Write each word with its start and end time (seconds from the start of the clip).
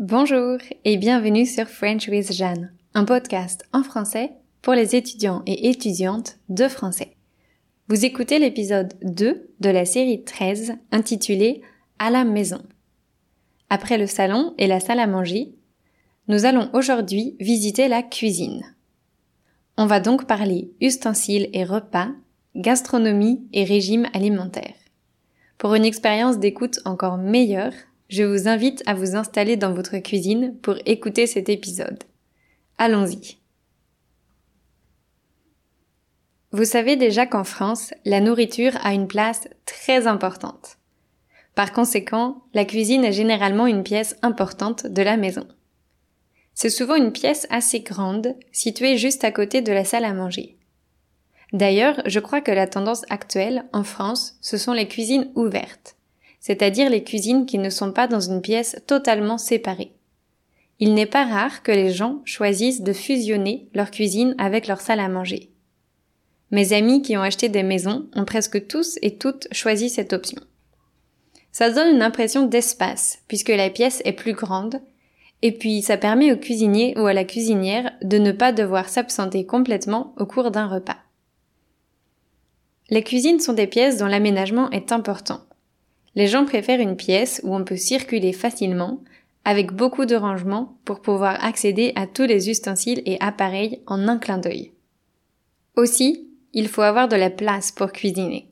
Bonjour 0.00 0.58
et 0.84 0.96
bienvenue 0.96 1.46
sur 1.46 1.68
French 1.68 2.08
with 2.08 2.32
Jeanne, 2.32 2.72
un 2.94 3.04
podcast 3.04 3.64
en 3.72 3.84
français 3.84 4.32
pour 4.60 4.74
les 4.74 4.96
étudiants 4.96 5.44
et 5.46 5.70
étudiantes 5.70 6.38
de 6.48 6.66
français. 6.66 7.14
Vous 7.86 8.04
écoutez 8.04 8.40
l'épisode 8.40 8.94
2 9.02 9.50
de 9.60 9.70
la 9.70 9.84
série 9.84 10.24
13 10.24 10.72
intitulée 10.90 11.62
À 12.00 12.10
la 12.10 12.24
maison. 12.24 12.60
Après 13.70 13.96
le 13.96 14.08
salon 14.08 14.52
et 14.58 14.66
la 14.66 14.80
salle 14.80 14.98
à 14.98 15.06
manger, 15.06 15.54
nous 16.26 16.44
allons 16.44 16.70
aujourd'hui 16.72 17.36
visiter 17.38 17.86
la 17.86 18.02
cuisine. 18.02 18.64
On 19.78 19.86
va 19.86 20.00
donc 20.00 20.26
parler 20.26 20.72
ustensiles 20.80 21.50
et 21.52 21.62
repas, 21.62 22.08
gastronomie 22.56 23.46
et 23.52 23.62
régime 23.62 24.08
alimentaire. 24.12 24.74
Pour 25.56 25.76
une 25.76 25.84
expérience 25.84 26.40
d'écoute 26.40 26.80
encore 26.84 27.16
meilleure, 27.16 27.72
je 28.08 28.22
vous 28.22 28.48
invite 28.48 28.82
à 28.86 28.94
vous 28.94 29.16
installer 29.16 29.56
dans 29.56 29.72
votre 29.72 29.98
cuisine 29.98 30.56
pour 30.62 30.76
écouter 30.86 31.26
cet 31.26 31.48
épisode. 31.48 32.04
Allons-y. 32.78 33.38
Vous 36.52 36.64
savez 36.64 36.96
déjà 36.96 37.26
qu'en 37.26 37.44
France, 37.44 37.92
la 38.04 38.20
nourriture 38.20 38.72
a 38.84 38.94
une 38.94 39.08
place 39.08 39.48
très 39.66 40.06
importante. 40.06 40.78
Par 41.54 41.72
conséquent, 41.72 42.42
la 42.52 42.64
cuisine 42.64 43.04
est 43.04 43.12
généralement 43.12 43.66
une 43.66 43.82
pièce 43.82 44.16
importante 44.22 44.86
de 44.86 45.02
la 45.02 45.16
maison. 45.16 45.46
C'est 46.54 46.70
souvent 46.70 46.94
une 46.94 47.12
pièce 47.12 47.46
assez 47.50 47.80
grande, 47.80 48.36
située 48.52 48.96
juste 48.96 49.24
à 49.24 49.32
côté 49.32 49.62
de 49.62 49.72
la 49.72 49.84
salle 49.84 50.04
à 50.04 50.14
manger. 50.14 50.56
D'ailleurs, 51.52 52.00
je 52.06 52.20
crois 52.20 52.40
que 52.40 52.52
la 52.52 52.66
tendance 52.66 53.04
actuelle, 53.10 53.64
en 53.72 53.84
France, 53.84 54.36
ce 54.40 54.56
sont 54.56 54.72
les 54.72 54.88
cuisines 54.88 55.30
ouvertes, 55.34 55.96
c'est-à-dire 56.44 56.90
les 56.90 57.02
cuisines 57.02 57.46
qui 57.46 57.56
ne 57.56 57.70
sont 57.70 57.90
pas 57.90 58.06
dans 58.06 58.20
une 58.20 58.42
pièce 58.42 58.76
totalement 58.86 59.38
séparée. 59.38 59.92
Il 60.78 60.92
n'est 60.92 61.06
pas 61.06 61.24
rare 61.24 61.62
que 61.62 61.72
les 61.72 61.90
gens 61.90 62.20
choisissent 62.26 62.82
de 62.82 62.92
fusionner 62.92 63.66
leur 63.72 63.90
cuisine 63.90 64.34
avec 64.36 64.66
leur 64.66 64.82
salle 64.82 65.00
à 65.00 65.08
manger. 65.08 65.48
Mes 66.50 66.74
amis 66.74 67.00
qui 67.00 67.16
ont 67.16 67.22
acheté 67.22 67.48
des 67.48 67.62
maisons 67.62 68.10
ont 68.14 68.26
presque 68.26 68.66
tous 68.66 68.98
et 69.00 69.16
toutes 69.16 69.48
choisi 69.52 69.88
cette 69.88 70.12
option. 70.12 70.42
Ça 71.50 71.70
donne 71.70 71.96
une 71.96 72.02
impression 72.02 72.44
d'espace, 72.44 73.20
puisque 73.26 73.48
la 73.48 73.70
pièce 73.70 74.02
est 74.04 74.12
plus 74.12 74.34
grande 74.34 74.82
et 75.40 75.52
puis, 75.52 75.82
ça 75.82 75.98
permet 75.98 76.32
au 76.32 76.38
cuisinier 76.38 76.98
ou 76.98 77.06
à 77.06 77.12
la 77.12 77.24
cuisinière 77.24 77.92
de 78.02 78.16
ne 78.16 78.32
pas 78.32 78.50
devoir 78.50 78.88
s'absenter 78.88 79.44
complètement 79.44 80.14
au 80.16 80.24
cours 80.24 80.50
d'un 80.50 80.66
repas. 80.66 80.96
Les 82.88 83.02
cuisines 83.02 83.40
sont 83.40 83.52
des 83.52 83.66
pièces 83.66 83.98
dont 83.98 84.06
l'aménagement 84.06 84.70
est 84.70 84.90
important. 84.90 85.40
Les 86.14 86.26
gens 86.26 86.44
préfèrent 86.44 86.80
une 86.80 86.96
pièce 86.96 87.40
où 87.44 87.54
on 87.54 87.64
peut 87.64 87.76
circuler 87.76 88.32
facilement, 88.32 89.02
avec 89.44 89.72
beaucoup 89.72 90.06
de 90.06 90.16
rangements 90.16 90.78
pour 90.84 91.02
pouvoir 91.02 91.44
accéder 91.44 91.92
à 91.96 92.06
tous 92.06 92.22
les 92.22 92.48
ustensiles 92.48 93.02
et 93.04 93.20
appareils 93.20 93.82
en 93.86 94.08
un 94.08 94.18
clin 94.18 94.38
d'œil. 94.38 94.72
Aussi, 95.76 96.28
il 96.52 96.68
faut 96.68 96.82
avoir 96.82 97.08
de 97.08 97.16
la 97.16 97.30
place 97.30 97.72
pour 97.72 97.92
cuisiner. 97.92 98.48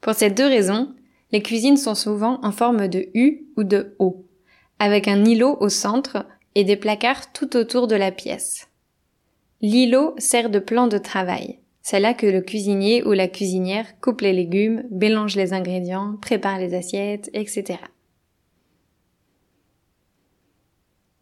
Pour 0.00 0.14
ces 0.14 0.30
deux 0.30 0.46
raisons, 0.46 0.94
les 1.32 1.42
cuisines 1.42 1.76
sont 1.76 1.94
souvent 1.94 2.40
en 2.42 2.52
forme 2.52 2.88
de 2.88 3.08
U 3.14 3.46
ou 3.56 3.64
de 3.64 3.94
O 3.98 4.28
avec 4.78 5.08
un 5.08 5.24
îlot 5.24 5.56
au 5.60 5.68
centre 5.68 6.26
et 6.54 6.64
des 6.64 6.76
placards 6.76 7.32
tout 7.32 7.56
autour 7.56 7.86
de 7.86 7.96
la 7.96 8.12
pièce. 8.12 8.68
L'îlot 9.60 10.14
sert 10.18 10.50
de 10.50 10.58
plan 10.58 10.86
de 10.86 10.98
travail. 10.98 11.58
C'est 11.90 12.00
là 12.00 12.12
que 12.12 12.26
le 12.26 12.42
cuisinier 12.42 13.02
ou 13.02 13.12
la 13.12 13.28
cuisinière 13.28 13.98
coupe 14.02 14.20
les 14.20 14.34
légumes, 14.34 14.82
mélange 14.90 15.36
les 15.36 15.54
ingrédients, 15.54 16.18
prépare 16.20 16.58
les 16.58 16.74
assiettes, 16.74 17.30
etc. 17.32 17.78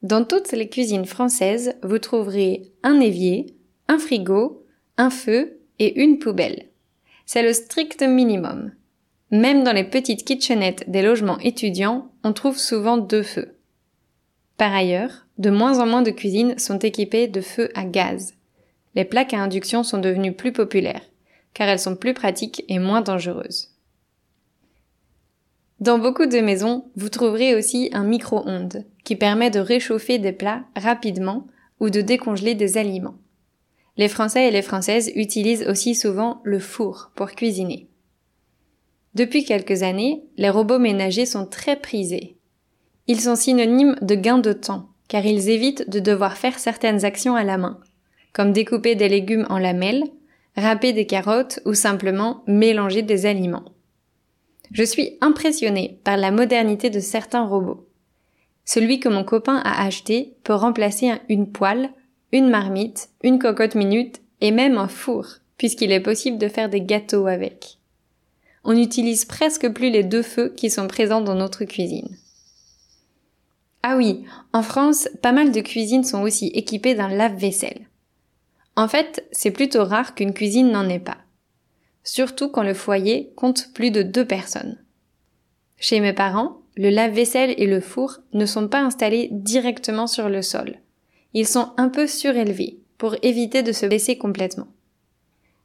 Dans 0.03 0.25
toutes 0.25 0.51
les 0.51 0.69
cuisines 0.69 1.05
françaises, 1.05 1.77
vous 1.85 2.01
trouverez 2.01 2.73
un 2.83 2.99
évier, 2.99 3.55
un 3.87 4.01
frigo, 4.01 4.67
un 4.97 5.11
feu 5.11 5.61
et 5.79 6.03
une 6.03 6.19
poubelle. 6.19 6.67
C'est 7.27 7.45
le 7.45 7.53
strict 7.53 8.03
minimum. 8.03 8.73
Même 9.31 9.63
dans 9.63 9.73
les 9.73 9.85
petites 9.85 10.25
kitchenettes 10.25 10.91
des 10.91 11.03
logements 11.03 11.39
étudiants, 11.39 12.11
on 12.25 12.33
trouve 12.33 12.59
souvent 12.59 12.97
deux 12.97 13.23
feux. 13.23 13.55
Par 14.57 14.75
ailleurs, 14.75 15.29
de 15.39 15.51
moins 15.51 15.79
en 15.79 15.87
moins 15.87 16.03
de 16.03 16.11
cuisines 16.11 16.59
sont 16.59 16.81
équipées 16.81 17.29
de 17.29 17.41
feux 17.41 17.71
à 17.77 17.85
gaz. 17.85 18.37
Les 18.97 19.05
plaques 19.05 19.35
à 19.35 19.41
induction 19.41 19.83
sont 19.83 19.99
devenues 19.99 20.33
plus 20.33 20.53
populaires, 20.53 21.03
car 21.53 21.69
elles 21.69 21.79
sont 21.79 21.97
plus 21.97 22.15
pratiques 22.15 22.65
et 22.69 22.79
moins 22.79 23.03
dangereuses. 23.03 23.71
Dans 25.81 25.99
beaucoup 25.99 26.25
de 26.25 26.39
maisons, 26.39 26.91
vous 26.97 27.11
trouverez 27.11 27.55
aussi 27.55 27.91
un 27.93 28.05
micro-ondes, 28.05 28.87
qui 29.05 29.15
permet 29.15 29.51
de 29.51 29.61
réchauffer 29.61 30.19
des 30.19 30.33
plats 30.33 30.65
rapidement 30.75 31.47
ou 31.79 31.91
de 31.91 32.01
décongeler 32.01 32.55
des 32.55 32.79
aliments. 32.79 33.19
Les 33.99 34.09
Français 34.09 34.49
et 34.49 34.51
les 34.51 34.63
Françaises 34.63 35.13
utilisent 35.15 35.67
aussi 35.69 35.95
souvent 35.95 36.41
le 36.45 36.59
four 36.59 37.13
pour 37.15 37.31
cuisiner. 37.33 37.89
Depuis 39.15 39.45
quelques 39.45 39.83
années, 39.83 40.25
les 40.39 40.51
robots 40.51 40.79
ménagers 40.79 41.27
sont 41.27 41.47
très 41.47 41.77
prisés. 41.77 42.39
Ils 43.07 43.21
sont 43.21 43.37
synonymes 43.37 43.97
de 44.01 44.15
gain 44.15 44.39
de 44.39 44.55
temps, 44.55 44.89
car 45.09 45.25
ils 45.27 45.51
évitent 45.51 45.89
de 45.91 46.01
devoir 46.01 46.39
faire 46.39 46.59
certaines 46.59 47.05
actions 47.05 47.37
à 47.37 47.45
la 47.45 47.59
main, 47.59 47.79
comme 48.37 48.53
découper 48.53 48.97
des 48.97 49.09
légumes 49.09 49.47
en 49.49 49.57
lamelles, 49.59 50.05
râper 50.59 50.93
des 50.93 51.07
carottes 51.07 51.61
ou 51.65 51.73
simplement 51.73 52.45
mélanger 52.47 53.01
des 53.01 53.25
aliments. 53.25 53.65
Je 54.73 54.83
suis 54.83 55.17
impressionnée 55.23 55.99
par 56.05 56.19
la 56.19 56.31
modernité 56.31 56.91
de 56.91 57.01
certains 57.01 57.47
robots. 57.47 57.89
Celui 58.67 59.01
que 59.01 59.09
mon 59.09 59.25
copain 59.25 59.63
a 59.65 59.87
acheté 59.87 60.35
peut 60.45 60.53
remplacer 60.53 61.13
une 61.31 61.51
poêle, 61.51 61.91
une 62.33 62.51
marmite, 62.51 63.09
une 63.23 63.39
cocotte 63.39 63.75
minute 63.75 64.21
et 64.43 64.51
même 64.51 64.77
un 64.77 64.89
four, 64.89 65.27
puisqu'il 65.57 65.93
est 65.93 66.01
possible 66.01 66.37
de 66.37 66.49
faire 66.49 66.69
des 66.69 66.83
gâteaux 66.83 67.27
avec 67.27 67.79
on 68.67 68.75
n'utilise 68.75 69.25
presque 69.25 69.69
plus 69.69 69.91
les 69.91 70.03
deux 70.03 70.23
feux 70.23 70.53
qui 70.55 70.71
sont 70.71 70.89
présents 70.89 71.21
dans 71.21 71.37
notre 71.37 71.65
cuisine. 71.65 72.19
Ah 73.85 73.97
oui, 73.97 74.25
en 74.53 74.63
France, 74.63 75.09
pas 75.23 75.31
mal 75.31 75.53
de 75.53 75.61
cuisines 75.61 76.03
sont 76.03 76.23
aussi 76.23 76.49
équipées 76.49 76.97
d'un 76.97 77.09
lave-vaisselle. 77.09 77.86
En 78.77 78.89
fait, 78.89 79.27
c'est 79.33 79.51
plutôt 79.51 79.85
rare 79.85 80.15
qu'une 80.15 80.35
cuisine 80.35 80.71
n'en 80.71 80.89
ait 80.89 81.01
pas. 81.01 81.19
Surtout 82.05 82.51
quand 82.51 82.63
le 82.63 82.75
foyer 82.75 83.33
compte 83.35 83.73
plus 83.73 83.91
de 83.91 84.03
deux 84.03 84.27
personnes. 84.27 84.79
Chez 85.79 86.01
mes 86.01 86.13
parents, 86.13 86.63
le 86.77 86.91
lave-vaisselle 86.91 87.55
et 87.57 87.67
le 87.67 87.81
four 87.81 88.19
ne 88.35 88.45
sont 88.45 88.69
pas 88.69 88.81
installés 88.81 89.29
directement 89.33 90.07
sur 90.07 90.29
le 90.29 90.43
sol. 90.43 90.77
Ils 91.33 91.47
sont 91.47 91.73
un 91.79 91.89
peu 91.89 92.07
surélevés 92.07 92.79
pour 92.99 93.17
éviter 93.23 93.63
de 93.63 93.73
se 93.73 93.87
baisser 93.87 94.19
complètement. 94.19 94.69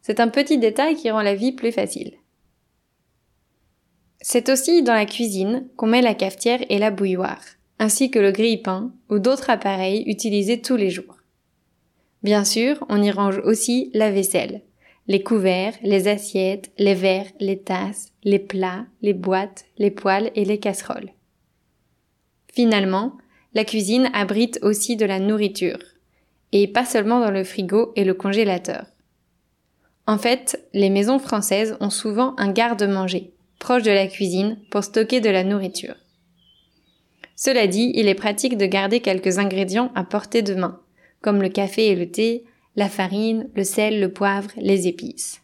C'est 0.02 0.20
un 0.20 0.30
petit 0.30 0.58
détail 0.58 0.96
qui 0.96 1.12
rend 1.12 1.22
la 1.22 1.36
vie 1.36 1.52
plus 1.52 1.72
facile. 1.72 2.14
C'est 4.22 4.50
aussi 4.50 4.84
dans 4.84 4.94
la 4.94 5.06
cuisine 5.06 5.68
qu'on 5.76 5.88
met 5.88 6.02
la 6.02 6.14
cafetière 6.14 6.62
et 6.70 6.78
la 6.78 6.92
bouilloire, 6.92 7.42
ainsi 7.80 8.10
que 8.10 8.20
le 8.20 8.32
grille-pain 8.32 8.94
ou 9.10 9.20
d'autres 9.20 9.50
appareils 9.50 10.04
utilisés 10.08 10.62
tous 10.62 10.76
les 10.76 10.90
jours. 10.90 11.21
Bien 12.24 12.44
sûr, 12.44 12.86
on 12.90 13.02
y 13.02 13.10
range 13.10 13.40
aussi 13.44 13.90
la 13.94 14.12
vaisselle, 14.12 14.62
les 15.08 15.24
couverts, 15.24 15.74
les 15.82 16.08
assiettes, 16.08 16.72
les 16.78 16.94
verres, 16.94 17.32
les 17.40 17.60
tasses, 17.60 18.14
les 18.24 18.40
plats, 18.40 18.86
les 19.02 19.14
boîtes, 19.14 19.66
les 19.78 19.92
poêles 19.92 20.32
et 20.36 20.46
les 20.46 20.60
casseroles. 20.60 21.12
Finalement, 22.54 23.18
la 23.54 23.66
cuisine 23.66 24.10
abrite 24.14 24.60
aussi 24.62 24.96
de 24.96 25.06
la 25.06 25.20
nourriture, 25.20 25.80
et 26.52 26.68
pas 26.68 26.86
seulement 26.86 27.20
dans 27.20 27.32
le 27.32 27.44
frigo 27.44 27.92
et 27.96 28.04
le 28.04 28.14
congélateur. 28.14 28.86
En 30.06 30.18
fait, 30.18 30.64
les 30.74 30.90
maisons 30.90 31.20
françaises 31.20 31.78
ont 31.80 31.90
souvent 31.90 32.36
un 32.38 32.52
garde-manger, 32.52 33.34
proche 33.60 33.84
de 33.84 33.92
la 33.92 34.08
cuisine, 34.08 34.60
pour 34.70 34.84
stocker 34.84 35.22
de 35.22 35.30
la 35.30 35.44
nourriture. 35.44 35.96
Cela 37.36 37.68
dit, 37.68 37.92
il 37.96 38.08
est 38.08 38.16
pratique 38.16 38.58
de 38.58 38.66
garder 38.66 39.00
quelques 39.00 39.40
ingrédients 39.40 39.92
à 39.96 40.04
portée 40.04 40.42
de 40.42 40.54
main, 40.54 40.80
comme 41.22 41.42
le 41.42 41.50
café 41.50 41.88
et 41.88 41.96
le 41.96 42.10
thé, 42.10 42.46
la 42.76 42.90
farine, 42.90 43.50
le 43.56 43.64
sel, 43.64 44.00
le 44.00 44.12
poivre, 44.12 44.50
les 44.58 44.88
épices. 44.88 45.42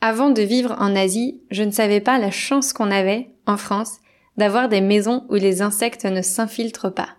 Avant 0.00 0.30
de 0.30 0.40
vivre 0.40 0.74
en 0.78 0.96
Asie, 0.96 1.42
je 1.50 1.62
ne 1.62 1.70
savais 1.70 2.00
pas 2.00 2.18
la 2.18 2.30
chance 2.30 2.72
qu'on 2.72 2.90
avait, 2.90 3.28
en 3.46 3.58
France, 3.58 3.98
d'avoir 4.38 4.70
des 4.70 4.80
maisons 4.80 5.26
où 5.28 5.34
les 5.34 5.60
insectes 5.60 6.06
ne 6.06 6.22
s'infiltrent 6.22 6.94
pas. 6.94 7.10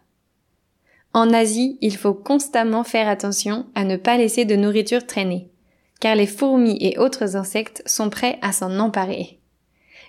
En 1.13 1.31
Asie, 1.31 1.77
il 1.81 1.95
faut 1.95 2.13
constamment 2.13 2.83
faire 2.83 3.07
attention 3.07 3.67
à 3.75 3.83
ne 3.83 3.97
pas 3.97 4.17
laisser 4.17 4.45
de 4.45 4.55
nourriture 4.55 5.05
traîner, 5.05 5.51
car 5.99 6.15
les 6.15 6.25
fourmis 6.25 6.77
et 6.79 6.97
autres 6.97 7.35
insectes 7.35 7.83
sont 7.85 8.09
prêts 8.09 8.39
à 8.41 8.51
s'en 8.51 8.79
emparer. 8.79 9.40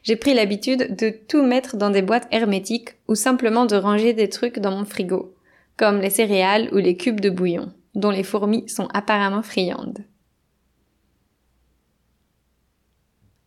J'ai 0.02 0.16
pris 0.16 0.34
l'habitude 0.34 0.96
de 0.96 1.10
tout 1.10 1.43
mettre 1.43 1.76
dans 1.76 1.90
des 1.90 2.02
boîtes 2.02 2.28
hermétiques 2.32 2.96
ou 3.08 3.14
simplement 3.14 3.66
de 3.66 3.76
ranger 3.76 4.12
des 4.14 4.28
trucs 4.28 4.58
dans 4.58 4.72
mon 4.72 4.84
frigo, 4.84 5.34
comme 5.76 6.00
les 6.00 6.10
céréales 6.10 6.69
ou 6.72 6.78
les 6.78 6.96
cubes 6.96 7.20
de 7.20 7.31
bouillon, 7.31 7.72
dont 7.94 8.10
les 8.10 8.25
fourmis 8.25 8.69
sont 8.69 8.88
apparemment 8.93 9.43
friandes. 9.43 10.04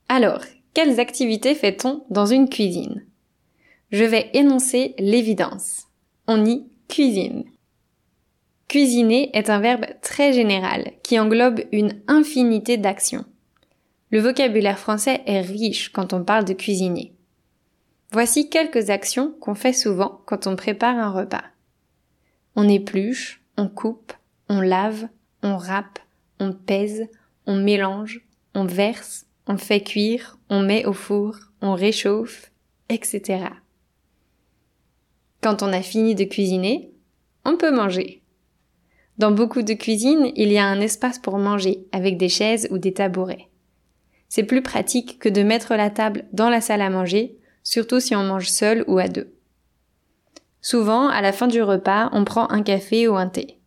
Alors, 0.08 0.42
quelles 0.74 1.00
activités 1.00 1.56
fait-on 1.56 2.06
dans 2.10 2.26
une 2.26 2.48
cuisine? 2.48 3.06
Je 3.92 4.04
vais 4.04 4.30
énoncer 4.34 4.94
l'évidence. 4.98 5.88
On 6.28 6.46
y 6.46 6.66
cuisine. 6.88 7.44
Cuisiner 8.68 9.30
est 9.34 9.50
un 9.50 9.60
verbe 9.60 9.86
très 10.02 10.34
général 10.34 10.92
qui 11.04 11.20
englobe 11.20 11.62
une 11.72 12.02
infinité 12.08 12.78
d'actions. 12.78 13.26
Le 14.12 14.20
vocabulaire 14.20 14.80
français 14.80 15.22
est 15.26 15.42
riche 15.42 15.92
quand 15.92 16.14
on 16.14 16.24
parle 16.24 16.46
de 16.46 16.54
cuisiner. 16.54 17.14
Voici 18.12 18.50
quelques 18.50 18.90
actions 18.90 19.36
qu'on 19.42 19.56
fait 19.56 19.74
souvent 19.74 20.22
quand 20.26 20.48
on 20.48 20.56
prépare 20.56 20.98
un 20.98 21.12
repas. 21.12 21.44
On 22.56 22.70
épluche, 22.70 23.42
on 23.58 23.68
coupe, 23.68 24.14
on 24.48 24.62
lave, 24.62 25.08
on 25.44 25.58
râpe, 25.58 26.00
on 26.40 26.54
pèse, 26.54 27.08
on 27.46 27.58
mélange, 27.58 28.26
on 28.54 28.66
verse, 28.66 29.26
on 29.48 29.58
fait 29.58 29.82
cuire, 29.82 30.38
on 30.50 30.62
met 30.62 30.86
au 30.86 30.94
four, 30.94 31.38
on 31.62 31.74
réchauffe, 31.74 32.52
etc. 32.90 33.48
Quand 35.42 35.62
on 35.64 35.74
a 35.74 35.82
fini 35.82 36.16
de 36.16 36.24
cuisiner, 36.24 36.92
on 37.44 37.58
peut 37.58 37.76
manger. 37.76 38.22
Dans 39.18 39.32
beaucoup 39.32 39.62
de 39.62 39.74
cuisines, 39.74 40.32
il 40.36 40.52
y 40.52 40.58
a 40.58 40.66
un 40.66 40.80
espace 40.80 41.20
pour 41.20 41.38
manger, 41.38 41.86
avec 41.92 42.18
des 42.18 42.30
chaises 42.30 42.68
ou 42.72 42.78
des 42.78 42.94
tabourets. 42.94 43.50
C'est 44.30 44.44
plus 44.44 44.62
pratique 44.62 45.20
que 45.20 45.30
de 45.30 45.44
mettre 45.44 45.76
la 45.76 45.90
table 45.90 46.26
dans 46.34 46.50
la 46.50 46.62
salle 46.62 46.82
à 46.82 46.90
manger, 46.90 47.38
surtout 47.64 48.00
si 48.00 48.16
on 48.16 48.24
mange 48.24 48.50
seul 48.50 48.84
ou 48.88 48.98
à 48.98 49.08
deux. 49.08 49.34
Souvent, 50.62 51.08
à 51.10 51.22
la 51.22 51.32
fin 51.32 51.48
du 51.48 51.62
repas, 51.62 52.10
on 52.12 52.26
prend 52.26 52.50
un 52.50 52.64
café 52.64 53.08
ou 53.08 53.16
un 53.16 53.28
thé. 53.28 53.60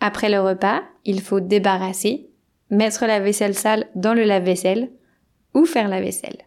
Après 0.00 0.28
le 0.28 0.40
repas, 0.40 0.82
il 1.04 1.20
faut 1.20 1.40
débarrasser, 1.40 2.28
mettre 2.70 3.06
la 3.06 3.20
vaisselle 3.20 3.54
sale 3.54 3.88
dans 3.94 4.14
le 4.14 4.24
lave-vaisselle 4.24 4.90
ou 5.54 5.64
faire 5.64 5.88
la 5.88 6.00
vaisselle. 6.00 6.38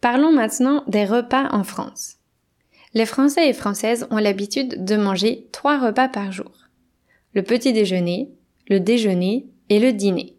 Parlons 0.00 0.32
maintenant 0.32 0.82
des 0.88 1.04
repas 1.04 1.48
en 1.52 1.62
France. 1.62 2.16
Les 2.92 3.06
Français 3.06 3.48
et 3.48 3.52
Françaises 3.52 4.08
ont 4.10 4.18
l'habitude 4.18 4.84
de 4.84 4.96
manger 4.96 5.48
trois 5.52 5.78
repas 5.78 6.08
par 6.08 6.32
jour. 6.32 6.61
Le 7.34 7.42
petit 7.42 7.72
déjeuner, 7.72 8.30
le 8.68 8.80
déjeuner 8.80 9.46
et 9.68 9.78
le 9.78 9.92
dîner. 9.92 10.36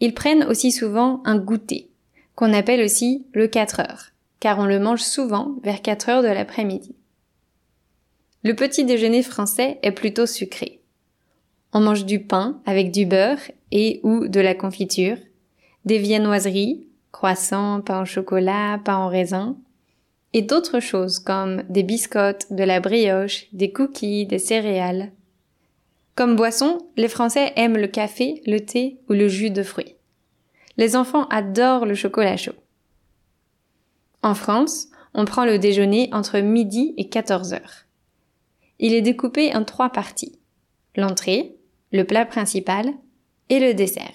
Ils 0.00 0.14
prennent 0.14 0.44
aussi 0.44 0.72
souvent 0.72 1.22
un 1.24 1.38
goûter, 1.38 1.90
qu'on 2.34 2.52
appelle 2.52 2.82
aussi 2.82 3.26
le 3.32 3.48
4 3.48 3.80
heures, 3.80 4.10
car 4.40 4.58
on 4.58 4.66
le 4.66 4.78
mange 4.78 5.00
souvent 5.00 5.56
vers 5.62 5.80
4 5.80 6.08
heures 6.10 6.22
de 6.22 6.28
l'après-midi. 6.28 6.94
Le 8.42 8.54
petit 8.54 8.84
déjeuner 8.84 9.22
français 9.22 9.78
est 9.82 9.92
plutôt 9.92 10.26
sucré. 10.26 10.80
On 11.72 11.80
mange 11.80 12.04
du 12.04 12.20
pain 12.20 12.60
avec 12.66 12.92
du 12.92 13.06
beurre 13.06 13.40
et 13.72 14.00
ou 14.02 14.28
de 14.28 14.40
la 14.40 14.54
confiture, 14.54 15.16
des 15.84 15.98
viennoiseries, 15.98 16.86
croissants, 17.10 17.80
pain 17.80 18.02
au 18.02 18.04
chocolat, 18.04 18.80
pain 18.84 19.04
au 19.04 19.08
raisin, 19.08 19.56
et 20.34 20.42
d'autres 20.42 20.80
choses 20.80 21.18
comme 21.18 21.62
des 21.70 21.82
biscottes, 21.82 22.52
de 22.52 22.62
la 22.62 22.80
brioche, 22.80 23.46
des 23.52 23.72
cookies, 23.72 24.26
des 24.26 24.38
céréales. 24.38 25.12
Comme 26.16 26.34
boisson, 26.34 26.78
les 26.96 27.08
Français 27.08 27.52
aiment 27.56 27.76
le 27.76 27.88
café, 27.88 28.42
le 28.46 28.60
thé 28.60 28.98
ou 29.10 29.12
le 29.12 29.28
jus 29.28 29.50
de 29.50 29.62
fruits. 29.62 29.96
Les 30.78 30.96
enfants 30.96 31.28
adorent 31.28 31.84
le 31.84 31.94
chocolat 31.94 32.38
chaud. 32.38 32.54
En 34.22 34.34
France, 34.34 34.88
on 35.12 35.26
prend 35.26 35.44
le 35.44 35.58
déjeuner 35.58 36.08
entre 36.12 36.38
midi 36.38 36.94
et 36.96 37.10
14 37.10 37.52
heures. 37.52 37.84
Il 38.78 38.94
est 38.94 39.02
découpé 39.02 39.54
en 39.54 39.62
trois 39.62 39.90
parties. 39.90 40.38
L'entrée, 40.96 41.54
le 41.92 42.04
plat 42.04 42.24
principal 42.24 42.94
et 43.50 43.60
le 43.60 43.74
dessert. 43.74 44.14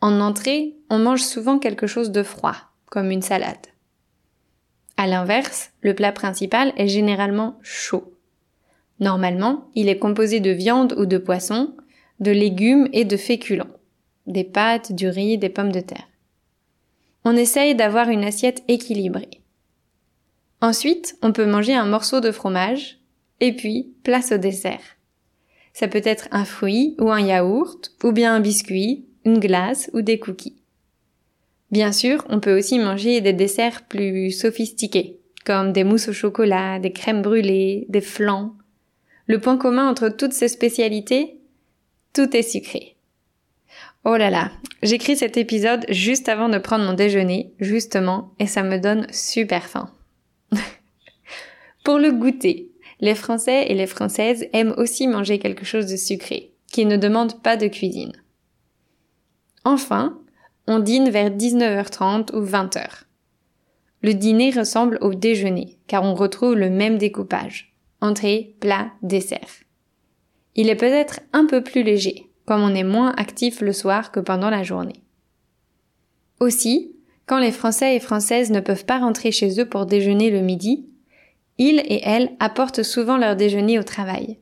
En 0.00 0.20
entrée, 0.20 0.76
on 0.90 1.00
mange 1.00 1.22
souvent 1.22 1.58
quelque 1.58 1.88
chose 1.88 2.12
de 2.12 2.22
froid, 2.22 2.54
comme 2.86 3.10
une 3.10 3.22
salade. 3.22 3.66
À 4.96 5.08
l'inverse, 5.08 5.70
le 5.80 5.94
plat 5.94 6.12
principal 6.12 6.72
est 6.76 6.88
généralement 6.88 7.58
chaud. 7.62 8.17
Normalement, 9.00 9.68
il 9.74 9.88
est 9.88 9.98
composé 9.98 10.40
de 10.40 10.50
viande 10.50 10.94
ou 10.98 11.06
de 11.06 11.18
poisson, 11.18 11.74
de 12.20 12.30
légumes 12.30 12.88
et 12.92 13.04
de 13.04 13.16
féculents, 13.16 13.70
des 14.26 14.44
pâtes, 14.44 14.92
du 14.92 15.08
riz, 15.08 15.38
des 15.38 15.48
pommes 15.48 15.72
de 15.72 15.80
terre. 15.80 16.08
On 17.24 17.36
essaye 17.36 17.74
d'avoir 17.74 18.08
une 18.08 18.24
assiette 18.24 18.62
équilibrée. 18.68 19.42
Ensuite, 20.60 21.16
on 21.22 21.32
peut 21.32 21.46
manger 21.46 21.74
un 21.74 21.86
morceau 21.86 22.20
de 22.20 22.32
fromage, 22.32 22.98
et 23.40 23.52
puis 23.52 23.92
place 24.02 24.32
au 24.32 24.38
dessert. 24.38 24.80
Ça 25.72 25.86
peut 25.86 26.02
être 26.04 26.28
un 26.32 26.44
fruit 26.44 26.96
ou 26.98 27.10
un 27.10 27.20
yaourt, 27.20 27.92
ou 28.02 28.10
bien 28.10 28.34
un 28.34 28.40
biscuit, 28.40 29.06
une 29.24 29.38
glace 29.38 29.90
ou 29.92 30.02
des 30.02 30.18
cookies. 30.18 30.56
Bien 31.70 31.92
sûr, 31.92 32.24
on 32.28 32.40
peut 32.40 32.56
aussi 32.56 32.78
manger 32.78 33.20
des 33.20 33.32
desserts 33.32 33.86
plus 33.86 34.32
sophistiqués, 34.32 35.20
comme 35.44 35.72
des 35.72 35.84
mousses 35.84 36.08
au 36.08 36.12
chocolat, 36.12 36.78
des 36.78 36.92
crèmes 36.92 37.22
brûlées, 37.22 37.86
des 37.88 38.00
flans. 38.00 38.54
Le 39.28 39.38
point 39.38 39.58
commun 39.58 39.88
entre 39.88 40.08
toutes 40.08 40.32
ces 40.32 40.48
spécialités, 40.48 41.38
tout 42.14 42.34
est 42.34 42.42
sucré. 42.42 42.96
Oh 44.04 44.16
là 44.16 44.30
là, 44.30 44.50
j'écris 44.82 45.18
cet 45.18 45.36
épisode 45.36 45.84
juste 45.90 46.30
avant 46.30 46.48
de 46.48 46.56
prendre 46.56 46.86
mon 46.86 46.94
déjeuner, 46.94 47.52
justement, 47.60 48.32
et 48.38 48.46
ça 48.46 48.62
me 48.62 48.78
donne 48.78 49.06
super 49.12 49.66
faim. 49.66 49.92
Pour 51.84 51.98
le 51.98 52.10
goûter, 52.10 52.70
les 53.00 53.14
Français 53.14 53.66
et 53.68 53.74
les 53.74 53.86
Françaises 53.86 54.46
aiment 54.54 54.74
aussi 54.78 55.06
manger 55.06 55.38
quelque 55.38 55.66
chose 55.66 55.86
de 55.86 55.96
sucré, 55.96 56.54
qui 56.72 56.86
ne 56.86 56.96
demande 56.96 57.42
pas 57.42 57.58
de 57.58 57.66
cuisine. 57.66 58.12
Enfin, 59.64 60.18
on 60.66 60.78
dîne 60.78 61.10
vers 61.10 61.28
19h30 61.28 62.34
ou 62.34 62.42
20h. 62.42 63.04
Le 64.00 64.14
dîner 64.14 64.52
ressemble 64.52 64.96
au 65.02 65.12
déjeuner, 65.12 65.76
car 65.86 66.02
on 66.02 66.14
retrouve 66.14 66.54
le 66.54 66.70
même 66.70 66.96
découpage. 66.96 67.74
Entrée, 68.00 68.54
plat, 68.60 68.92
dessert. 69.02 69.48
Il 70.54 70.68
est 70.68 70.76
peut-être 70.76 71.20
un 71.32 71.46
peu 71.46 71.62
plus 71.62 71.82
léger, 71.82 72.26
comme 72.46 72.62
on 72.62 72.74
est 72.74 72.84
moins 72.84 73.12
actif 73.16 73.60
le 73.60 73.72
soir 73.72 74.12
que 74.12 74.20
pendant 74.20 74.50
la 74.50 74.62
journée. 74.62 75.02
Aussi, 76.40 76.94
quand 77.26 77.38
les 77.38 77.52
Français 77.52 77.96
et 77.96 78.00
Françaises 78.00 78.50
ne 78.50 78.60
peuvent 78.60 78.84
pas 78.84 78.98
rentrer 78.98 79.32
chez 79.32 79.60
eux 79.60 79.68
pour 79.68 79.86
déjeuner 79.86 80.30
le 80.30 80.40
midi, 80.40 80.86
ils 81.58 81.80
et 81.80 82.00
elles 82.04 82.30
apportent 82.38 82.82
souvent 82.82 83.16
leur 83.16 83.34
déjeuner 83.34 83.78
au 83.78 83.82
travail. 83.82 84.38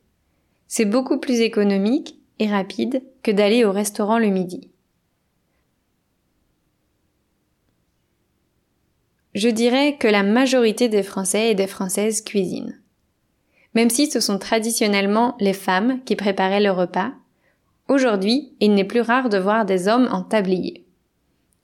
C'est 0.69 0.85
beaucoup 0.85 1.19
plus 1.19 1.41
économique 1.41 2.19
et 2.39 2.47
rapide 2.47 3.03
que 3.23 3.31
d'aller 3.31 3.65
au 3.65 3.73
restaurant 3.73 4.19
le 4.19 4.29
midi. 4.29 4.71
je 9.37 9.51
dirais 9.51 9.99
que 9.99 10.09
la 10.09 10.23
majorité 10.23 10.89
des 10.89 11.03
Français 11.03 11.51
et 11.51 11.55
des 11.55 11.67
Françaises 11.67 12.23
cuisinent. 12.23 12.81
Même 13.77 13.91
si 13.91 14.11
ce 14.11 14.21
sont 14.21 14.39
traditionnellement 14.39 15.37
les 15.39 15.53
femmes 15.53 16.01
qui 16.07 16.17
préparaient 16.17 16.63
le 16.63 16.71
repas, 16.71 17.13
aujourd'hui, 17.89 18.55
il 18.59 18.73
n'est 18.73 18.85
plus 18.85 19.03
rare 19.03 19.29
de 19.29 19.37
voir 19.37 19.67
des 19.67 19.87
hommes 19.87 20.09
en 20.11 20.23
tablier. 20.23 20.87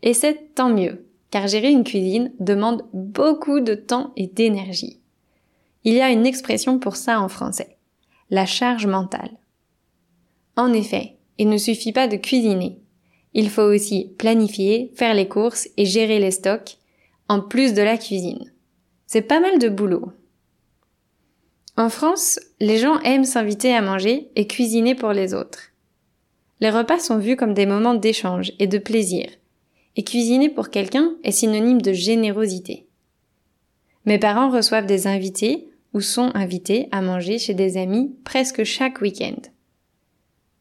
Et 0.03 0.13
c'est 0.13 0.55
tant 0.55 0.69
mieux, 0.69 1.07
car 1.31 1.47
gérer 1.47 1.71
une 1.71 1.85
cuisine 1.85 2.31
demande 2.39 2.83
beaucoup 2.93 3.61
de 3.61 3.75
temps 3.75 4.13
et 4.17 4.27
d'énergie. 4.27 5.01
Il 5.85 5.95
y 5.95 6.03
a 6.03 6.11
une 6.11 6.27
expression 6.27 6.79
pour 6.79 6.97
ça 6.97 7.19
en 7.19 7.31
français, 7.31 7.79
la 8.29 8.45
charge 8.45 8.87
mentale. 8.87 9.39
En 10.55 10.75
effet, 10.75 11.17
il 11.39 11.49
ne 11.49 11.57
suffit 11.57 11.93
pas 11.93 12.09
de 12.09 12.17
cuisiner. 12.17 12.79
Il 13.33 13.49
faut 13.49 13.63
aussi 13.63 14.13
planifier, 14.19 14.93
faire 14.97 15.15
les 15.15 15.29
courses 15.29 15.67
et 15.79 15.87
gérer 15.87 16.19
les 16.19 16.31
stocks, 16.31 16.77
en 17.31 17.41
plus 17.41 17.73
de 17.73 17.81
la 17.81 17.97
cuisine. 17.97 18.53
C'est 19.07 19.23
pas 19.23 19.41
mal 19.41 19.59
de 19.59 19.71
boulot. 19.71 20.13
En 21.77 21.89
France, 21.89 22.39
les 22.61 22.77
gens 22.77 23.01
aiment 23.01 23.25
s'inviter 23.25 23.75
à 23.75 23.81
manger 23.81 24.29
et 24.37 24.47
cuisiner 24.47 24.95
pour 24.95 25.13
les 25.13 25.33
autres. 25.33 25.73
Les 26.61 26.71
repas 26.71 26.99
sont 26.99 27.19
vus 27.19 27.37
comme 27.37 27.55
des 27.55 27.67
moments 27.67 27.95
d'échange 27.95 28.53
et 28.59 28.67
de 28.67 28.79
plaisir, 28.79 29.29
et 29.97 30.05
cuisiner 30.05 30.51
pour 30.51 30.69
quelqu'un 30.69 31.15
est 31.25 31.33
synonyme 31.33 31.81
de 31.81 31.93
générosité. 31.93 32.87
Mes 34.05 34.19
parents 34.19 34.51
reçoivent 34.51 34.87
des 34.87 35.07
invités 35.07 35.69
ou 35.95 36.01
sont 36.01 36.31
invités 36.35 36.89
à 36.93 37.01
manger 37.01 37.39
chez 37.39 37.55
des 37.55 37.77
amis 37.77 38.15
presque 38.25 38.65
chaque 38.65 39.01
week-end. 39.01 39.41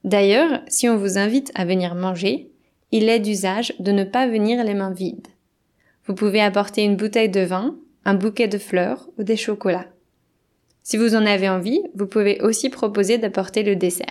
D'ailleurs, 0.03 0.61
si 0.67 0.87
on 0.89 0.97
vous 0.97 1.17
invite 1.17 1.51
à 1.55 1.65
venir 1.65 1.93
manger, 1.93 2.49
il 2.91 3.09
est 3.09 3.19
d'usage 3.19 3.73
de 3.79 3.91
ne 3.91 4.03
pas 4.03 4.27
venir 4.27 4.63
les 4.63 4.73
mains 4.73 4.93
vides. 4.93 5.27
Vous 6.05 6.15
pouvez 6.15 6.41
apporter 6.41 6.83
une 6.83 6.95
bouteille 6.95 7.29
de 7.29 7.41
vin, 7.41 7.75
un 8.05 8.15
bouquet 8.15 8.47
de 8.47 8.57
fleurs 8.57 9.09
ou 9.17 9.23
des 9.23 9.37
chocolats. 9.37 9.87
Si 10.83 10.97
vous 10.97 11.15
en 11.15 11.25
avez 11.25 11.49
envie, 11.49 11.81
vous 11.95 12.07
pouvez 12.07 12.41
aussi 12.41 12.69
proposer 12.69 13.17
d'apporter 13.17 13.63
le 13.63 13.75
dessert. 13.75 14.07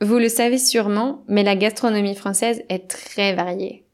Vous 0.00 0.18
le 0.18 0.28
savez 0.28 0.58
sûrement, 0.58 1.24
mais 1.28 1.42
la 1.42 1.56
gastronomie 1.56 2.14
française 2.14 2.62
est 2.68 2.88
très 2.88 3.34
variée. 3.34 3.84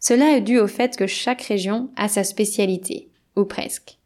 Cela 0.00 0.36
est 0.36 0.40
dû 0.40 0.58
au 0.58 0.66
fait 0.66 0.96
que 0.96 1.06
chaque 1.06 1.42
région 1.42 1.90
a 1.96 2.08
sa 2.08 2.24
spécialité, 2.24 3.10
ou 3.34 3.44
presque. 3.44 3.98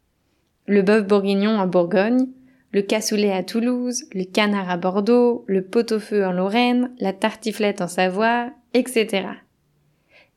Le 0.67 0.81
bœuf 0.81 1.05
bourguignon 1.05 1.57
en 1.57 1.67
Bourgogne, 1.67 2.27
le 2.73 2.81
cassoulet 2.81 3.31
à 3.31 3.43
Toulouse, 3.43 4.05
le 4.13 4.23
canard 4.23 4.69
à 4.69 4.77
Bordeaux, 4.77 5.43
le 5.47 5.63
pot-au-feu 5.63 6.25
en 6.25 6.31
Lorraine, 6.31 6.91
la 6.99 7.13
tartiflette 7.13 7.81
en 7.81 7.87
Savoie, 7.87 8.49
etc. 8.73 9.27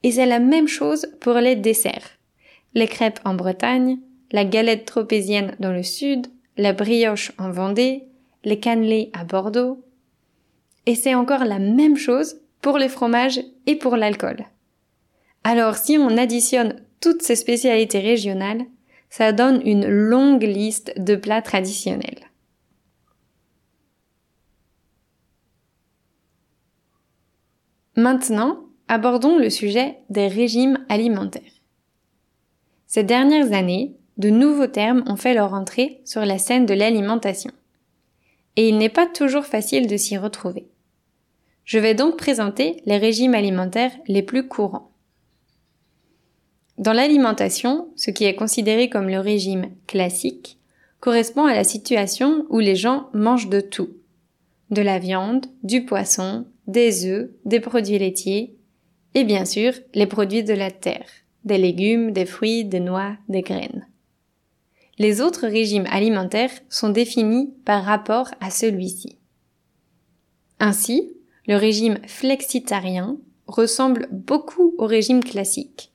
Et 0.03 0.13
c'est 0.13 0.27
la 0.27 0.41
même 0.41 0.69
chose 0.69 1.07
pour 1.21 1.35
les 1.35 1.57
desserts. 1.57 2.19
Les 2.75 2.89
crêpes 2.89 3.21
en 3.25 3.35
Bretagne, 3.35 3.99
la 4.35 4.45
galette 4.45 4.85
tropézienne 4.85 5.55
dans 5.61 5.71
le 5.71 5.85
sud, 5.85 6.27
la 6.57 6.73
brioche 6.73 7.31
en 7.39 7.53
Vendée, 7.53 8.03
les 8.43 8.59
cannelés 8.59 9.11
à 9.13 9.25
Bordeaux. 9.25 9.85
Et 10.87 10.97
c'est 10.97 11.15
encore 11.15 11.45
la 11.45 11.61
même 11.61 11.97
chose 11.97 12.41
pour 12.61 12.77
les 12.77 12.89
fromages 12.89 13.41
et 13.67 13.77
pour 13.77 13.97
l'alcool. 13.97 14.45
Alors 15.45 15.77
si 15.77 15.99
on 15.99 16.19
additionne 16.19 16.83
toutes 17.01 17.23
ces 17.23 17.37
spécialités 17.37 18.01
régionales, 18.01 18.65
ça 19.09 19.31
donne 19.31 19.63
une 19.65 19.87
longue 19.87 20.43
liste 20.43 20.93
de 20.99 21.15
plats 21.15 21.41
traditionnels. 21.41 22.29
Maintenant, 27.95 28.65
abordons 28.89 29.39
le 29.39 29.49
sujet 29.49 29.99
des 30.11 30.27
régimes 30.27 30.85
alimentaires. 30.89 31.43
Ces 32.89 33.05
dernières 33.05 33.53
années, 33.53 33.95
de 34.17 34.31
nouveaux 34.31 34.69
termes 34.69 35.03
ont 35.07 35.17
fait 35.17 35.35
leur 35.35 35.55
entrée 35.55 36.01
sur 36.05 36.25
la 36.25 36.39
scène 36.39 36.67
de 36.67 36.75
l'alimentation. 36.75 37.51
Et 38.57 38.69
il 38.69 38.79
n'est 38.79 38.89
pas 38.89 39.07
toujours 39.07 39.45
facile 39.45 39.89
de 39.89 39.97
s'y 39.97 40.17
retrouver. 40.17 40.67
Je 41.65 41.79
vais 41.79 41.95
donc 41.95 42.17
présenter 42.17 42.83
les 42.87 42.99
régimes 42.99 43.35
alimentaires 43.35 43.93
les 44.07 44.23
plus 44.23 44.47
courants. 44.47 44.91
Dans 46.79 46.93
l'alimentation, 46.93 47.89
ce 47.97 48.11
qui 48.11 48.25
est 48.25 48.35
considéré 48.35 48.89
comme 48.89 49.09
le 49.09 49.21
régime 49.21 49.71
classique 49.87 50.59
correspond 51.01 51.47
à 51.47 51.55
la 51.55 51.65
situation 51.65 52.47
où 52.51 52.59
les 52.59 52.77
gens 52.77 53.09
mangent 53.15 53.49
de 53.49 53.61
tout. 53.61 53.91
De 54.71 54.83
la 54.83 54.99
viande, 54.99 55.47
du 55.63 55.85
poisson, 55.85 56.47
des 56.67 57.07
œufs, 57.07 57.31
des 57.45 57.61
produits 57.61 57.99
laitiers 57.99 58.57
et 59.15 59.25
bien 59.25 59.45
sûr 59.45 59.73
les 59.95 60.07
produits 60.07 60.45
de 60.45 60.55
la 60.55 60.71
terre, 60.71 61.07
des 61.45 61.59
légumes, 61.59 62.13
des 62.13 62.27
fruits, 62.27 62.65
des 62.65 62.81
noix, 62.81 63.17
des 63.29 63.43
graines. 63.43 63.87
Les 64.99 65.21
autres 65.21 65.49
régimes 65.49 65.87
alimentaires 65.91 66.53
sont 66.69 66.91
définis 66.91 67.53
par 67.65 67.85
rapport 67.85 68.31
à 68.41 68.51
celui-ci. 68.51 69.19
Ainsi, 70.61 71.13
le 71.47 71.57
régime 71.57 71.99
flexitarien 72.07 73.17
ressemble 73.47 74.09
beaucoup 74.11 74.75
au 74.79 74.87
régime 74.87 75.23
classique 75.23 75.91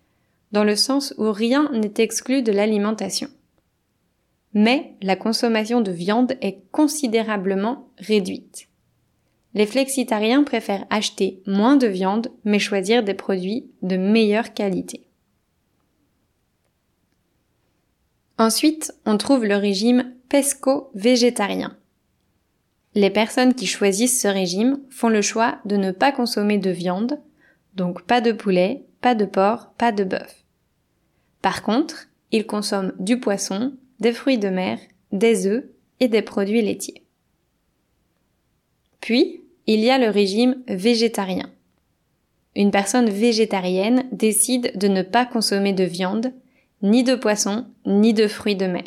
dans 0.52 0.64
le 0.64 0.76
sens 0.76 1.14
où 1.18 1.32
rien 1.32 1.70
n'est 1.72 1.94
exclu 1.98 2.42
de 2.42 2.52
l'alimentation. 2.52 3.30
Mais 4.54 4.96
la 5.02 5.16
consommation 5.16 5.82
de 5.82 5.92
viande 5.92 6.34
est 6.42 6.64
considérablement 6.72 7.88
réduite. 7.98 8.68
Les 9.54 9.66
flexitariens 9.66 10.44
préfèrent 10.44 10.86
acheter 10.90 11.42
moins 11.46 11.76
de 11.76 11.88
viande 11.88 12.32
mais 12.46 12.60
choisir 12.60 13.04
des 13.04 13.14
produits 13.14 13.70
de 13.82 13.98
meilleure 13.98 14.54
qualité. 14.54 15.09
Ensuite, 18.40 18.94
on 19.06 19.18
trouve 19.18 19.44
le 19.44 19.58
régime 19.58 20.14
pesco-végétarien. 20.30 21.76
Les 22.96 23.10
personnes 23.10 23.54
qui 23.54 23.68
choisissent 23.68 24.22
ce 24.22 24.30
régime 24.30 24.80
font 24.90 25.10
le 25.10 25.22
choix 25.22 25.60
de 25.66 25.76
ne 25.76 25.92
pas 25.92 26.14
consommer 26.14 26.58
de 26.58 26.70
viande, 26.70 27.20
donc 27.76 28.04
pas 28.04 28.22
de 28.22 28.32
poulet, 28.32 28.86
pas 29.02 29.14
de 29.14 29.26
porc, 29.26 29.74
pas 29.78 29.92
de 29.92 30.06
bœuf. 30.06 30.46
Par 31.42 31.64
contre, 31.64 32.08
ils 32.32 32.48
consomment 32.48 32.94
du 32.98 33.20
poisson, 33.20 33.74
des 34.00 34.14
fruits 34.14 34.38
de 34.38 34.48
mer, 34.48 34.80
des 35.12 35.46
œufs 35.46 35.66
et 36.00 36.08
des 36.08 36.22
produits 36.22 36.62
laitiers. 36.62 37.04
Puis, 39.02 39.44
il 39.68 39.82
y 39.82 39.90
a 39.90 39.98
le 39.98 40.10
régime 40.10 40.64
végétarien. 40.70 41.52
Une 42.56 42.72
personne 42.72 43.10
végétarienne 43.10 44.08
décide 44.14 44.78
de 44.78 44.88
ne 44.88 45.02
pas 45.02 45.26
consommer 45.26 45.74
de 45.74 45.84
viande, 45.84 46.34
ni 46.82 47.04
de 47.04 47.16
poisson, 47.16 47.68
ni 47.86 48.14
de 48.14 48.28
fruits 48.28 48.56
de 48.56 48.68
mer. 48.68 48.84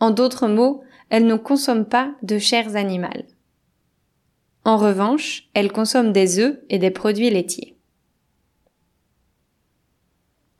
En 0.00 0.10
d'autres 0.10 0.48
mots, 0.48 0.82
elle 1.10 1.26
ne 1.26 1.36
consomme 1.36 1.84
pas 1.84 2.14
de 2.22 2.38
chairs 2.38 2.76
animales. 2.76 3.24
En 4.64 4.76
revanche, 4.76 5.48
elle 5.54 5.72
consomme 5.72 6.12
des 6.12 6.38
œufs 6.38 6.58
et 6.68 6.78
des 6.78 6.90
produits 6.90 7.30
laitiers. 7.30 7.76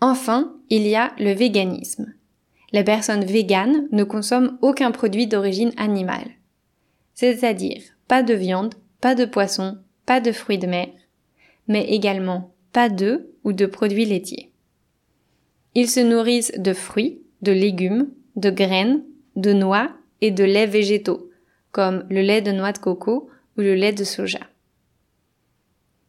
Enfin, 0.00 0.56
il 0.70 0.86
y 0.86 0.94
a 0.94 1.12
le 1.18 1.32
véganisme. 1.32 2.14
Les 2.72 2.84
personnes 2.84 3.24
véganes 3.24 3.88
ne 3.92 4.04
consomment 4.04 4.58
aucun 4.62 4.90
produit 4.90 5.26
d'origine 5.26 5.72
animale. 5.76 6.30
C'est-à-dire 7.14 7.82
pas 8.06 8.22
de 8.22 8.34
viande, 8.34 8.74
pas 9.00 9.14
de 9.14 9.24
poisson, 9.24 9.78
pas 10.06 10.20
de 10.20 10.32
fruits 10.32 10.58
de 10.58 10.66
mer, 10.66 10.88
mais 11.66 11.84
également 11.84 12.54
pas 12.72 12.88
d'œufs 12.88 13.26
ou 13.44 13.52
de 13.52 13.66
produits 13.66 14.04
laitiers. 14.04 14.52
Ils 15.80 15.88
se 15.88 16.00
nourrissent 16.00 16.50
de 16.58 16.72
fruits, 16.72 17.20
de 17.40 17.52
légumes, 17.52 18.08
de 18.34 18.50
graines, 18.50 19.04
de 19.36 19.52
noix 19.52 19.92
et 20.20 20.32
de 20.32 20.42
laits 20.42 20.68
végétaux, 20.68 21.30
comme 21.70 22.04
le 22.10 22.20
lait 22.20 22.42
de 22.42 22.50
noix 22.50 22.72
de 22.72 22.78
coco 22.78 23.30
ou 23.56 23.60
le 23.60 23.76
lait 23.76 23.92
de 23.92 24.02
soja. 24.02 24.40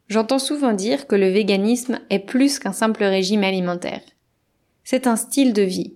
J'entends 0.08 0.40
souvent 0.40 0.74
dire 0.74 1.06
que 1.06 1.16
le 1.16 1.30
véganisme 1.30 2.00
est 2.10 2.18
plus 2.18 2.58
qu'un 2.58 2.72
simple 2.72 3.04
régime 3.04 3.44
alimentaire. 3.44 4.02
C'est 4.84 5.06
un 5.06 5.16
style 5.16 5.54
de 5.54 5.62
vie. 5.62 5.94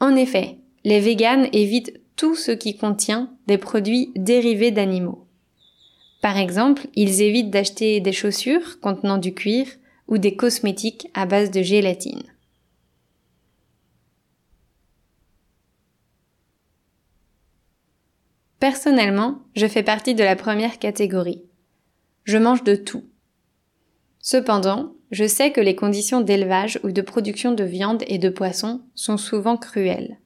En 0.00 0.16
effet, 0.16 0.56
les 0.84 1.00
véganes 1.00 1.50
évitent 1.52 2.00
tout 2.16 2.34
ce 2.34 2.52
qui 2.52 2.78
contient 2.78 3.30
des 3.46 3.58
produits 3.58 4.10
dérivés 4.16 4.70
d'animaux. 4.70 5.26
Par 6.22 6.38
exemple, 6.38 6.86
ils 6.94 7.20
évitent 7.20 7.50
d'acheter 7.50 8.00
des 8.00 8.12
chaussures 8.12 8.80
contenant 8.80 9.18
du 9.18 9.34
cuir 9.34 9.66
ou 10.08 10.18
des 10.18 10.36
cosmétiques 10.36 11.08
à 11.14 11.26
base 11.26 11.50
de 11.50 11.62
gélatine. 11.62 12.22
Personnellement, 18.62 19.40
je 19.56 19.66
fais 19.66 19.82
partie 19.82 20.14
de 20.14 20.22
la 20.22 20.36
première 20.36 20.78
catégorie. 20.78 21.42
Je 22.22 22.38
mange 22.38 22.62
de 22.62 22.76
tout. 22.76 23.02
Cependant, 24.20 24.94
je 25.10 25.26
sais 25.26 25.50
que 25.50 25.60
les 25.60 25.74
conditions 25.74 26.20
d'élevage 26.20 26.78
ou 26.84 26.92
de 26.92 27.02
production 27.02 27.52
de 27.52 27.64
viande 27.64 28.04
et 28.06 28.18
de 28.18 28.28
poisson 28.28 28.82
sont 28.94 29.16
souvent 29.16 29.56
cruelles. 29.56 30.18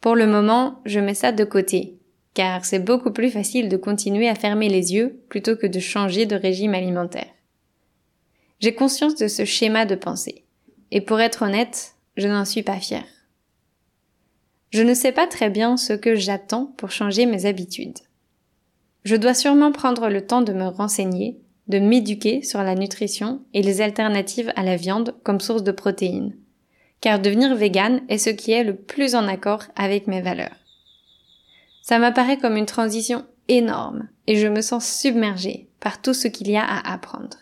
Pour 0.00 0.16
le 0.16 0.26
moment, 0.26 0.80
je 0.84 0.98
mets 0.98 1.14
ça 1.14 1.30
de 1.30 1.44
côté, 1.44 1.98
car 2.34 2.64
c'est 2.64 2.80
beaucoup 2.80 3.12
plus 3.12 3.30
facile 3.30 3.68
de 3.68 3.76
continuer 3.76 4.28
à 4.28 4.34
fermer 4.34 4.68
les 4.68 4.94
yeux 4.94 5.22
plutôt 5.28 5.54
que 5.54 5.68
de 5.68 5.78
changer 5.78 6.26
de 6.26 6.34
régime 6.34 6.74
alimentaire. 6.74 7.37
J'ai 8.60 8.74
conscience 8.74 9.14
de 9.14 9.28
ce 9.28 9.44
schéma 9.44 9.86
de 9.86 9.94
pensée, 9.94 10.44
et 10.90 11.00
pour 11.00 11.20
être 11.20 11.42
honnête, 11.42 11.94
je 12.16 12.26
n'en 12.26 12.44
suis 12.44 12.64
pas 12.64 12.80
fière. 12.80 13.06
Je 14.70 14.82
ne 14.82 14.94
sais 14.94 15.12
pas 15.12 15.26
très 15.26 15.48
bien 15.48 15.76
ce 15.76 15.92
que 15.92 16.16
j'attends 16.16 16.66
pour 16.76 16.90
changer 16.90 17.24
mes 17.24 17.46
habitudes. 17.46 17.98
Je 19.04 19.16
dois 19.16 19.34
sûrement 19.34 19.72
prendre 19.72 20.08
le 20.08 20.26
temps 20.26 20.42
de 20.42 20.52
me 20.52 20.66
renseigner, 20.66 21.38
de 21.68 21.78
m'éduquer 21.78 22.42
sur 22.42 22.62
la 22.62 22.74
nutrition 22.74 23.42
et 23.54 23.62
les 23.62 23.80
alternatives 23.80 24.52
à 24.56 24.62
la 24.62 24.76
viande 24.76 25.14
comme 25.22 25.40
source 25.40 25.62
de 25.62 25.72
protéines. 25.72 26.36
Car 27.00 27.20
devenir 27.20 27.54
vegan 27.54 28.02
est 28.08 28.18
ce 28.18 28.30
qui 28.30 28.52
est 28.52 28.64
le 28.64 28.74
plus 28.74 29.14
en 29.14 29.28
accord 29.28 29.62
avec 29.76 30.08
mes 30.08 30.20
valeurs. 30.20 30.56
Ça 31.82 31.98
m'apparaît 31.98 32.38
comme 32.38 32.56
une 32.56 32.66
transition 32.66 33.24
énorme 33.46 34.08
et 34.26 34.36
je 34.36 34.48
me 34.48 34.60
sens 34.60 34.86
submergée 34.86 35.68
par 35.80 36.02
tout 36.02 36.12
ce 36.12 36.26
qu'il 36.28 36.50
y 36.50 36.56
a 36.56 36.64
à 36.64 36.92
apprendre. 36.92 37.38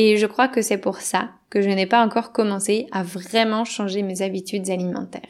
Et 0.00 0.16
je 0.16 0.26
crois 0.26 0.46
que 0.46 0.62
c'est 0.62 0.78
pour 0.78 0.98
ça 0.98 1.32
que 1.50 1.60
je 1.60 1.68
n'ai 1.68 1.86
pas 1.86 2.06
encore 2.06 2.30
commencé 2.30 2.86
à 2.92 3.02
vraiment 3.02 3.64
changer 3.64 4.02
mes 4.02 4.22
habitudes 4.22 4.70
alimentaires. 4.70 5.20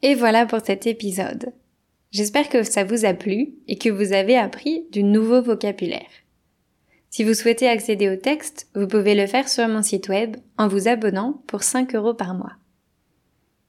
Et 0.00 0.14
voilà 0.14 0.46
pour 0.46 0.60
cet 0.64 0.86
épisode. 0.86 1.52
J'espère 2.12 2.48
que 2.48 2.62
ça 2.62 2.84
vous 2.84 3.04
a 3.04 3.12
plu 3.12 3.56
et 3.68 3.76
que 3.76 3.90
vous 3.90 4.14
avez 4.14 4.34
appris 4.34 4.86
du 4.92 5.02
nouveau 5.02 5.42
vocabulaire. 5.42 6.08
Si 7.10 7.22
vous 7.22 7.34
souhaitez 7.34 7.68
accéder 7.68 8.08
au 8.08 8.16
texte, 8.16 8.68
vous 8.74 8.86
pouvez 8.86 9.14
le 9.14 9.26
faire 9.26 9.46
sur 9.46 9.68
mon 9.68 9.82
site 9.82 10.08
web 10.08 10.38
en 10.56 10.68
vous 10.68 10.88
abonnant 10.88 11.42
pour 11.46 11.64
5 11.64 11.94
euros 11.94 12.14
par 12.14 12.32
mois. 12.32 12.52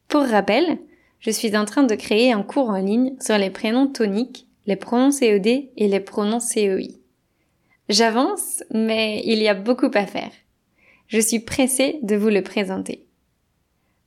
Pour 0.08 0.22
rappel, 0.22 0.80
je 1.20 1.32
suis 1.32 1.58
en 1.58 1.66
train 1.66 1.84
de 1.84 1.96
créer 1.96 2.32
un 2.32 2.44
cours 2.44 2.70
en 2.70 2.78
ligne 2.78 3.14
sur 3.20 3.38
les 3.38 3.50
prénoms 3.50 3.88
toniques, 3.88 4.48
les 4.68 4.78
pronoms 4.78 5.12
CED 5.12 5.48
et 5.48 5.88
les 5.90 6.00
pronoms 6.00 6.40
CEI. 6.40 6.97
J'avance, 7.90 8.64
mais 8.74 9.22
il 9.26 9.40
y 9.40 9.48
a 9.48 9.54
beaucoup 9.54 9.92
à 9.94 10.06
faire. 10.06 10.32
Je 11.08 11.20
suis 11.20 11.40
pressée 11.40 12.00
de 12.04 12.16
vous 12.16 12.30
le 12.30 12.42
présenter. 12.42 13.06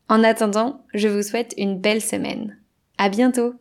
En 0.08 0.22
attendant, 0.22 0.84
je 0.92 1.08
vous 1.08 1.22
souhaite 1.22 1.54
une 1.56 1.78
belle 1.78 2.02
semaine. 2.02 2.58
À 2.98 3.08
bientôt! 3.08 3.54